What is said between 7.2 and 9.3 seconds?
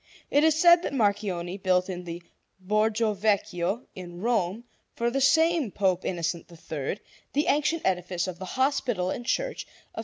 the ancient edifice of the Hospital and